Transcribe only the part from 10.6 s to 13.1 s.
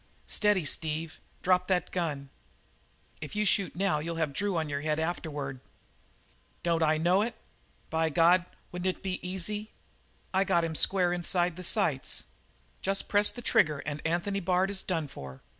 him square inside the sights. Jest